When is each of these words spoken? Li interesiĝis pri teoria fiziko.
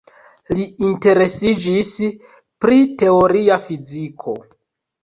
Li 0.55 0.63
interesiĝis 0.87 1.93
pri 2.67 2.81
teoria 3.05 3.63
fiziko. 3.69 4.41